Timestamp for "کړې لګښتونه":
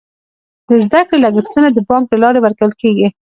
1.07-1.67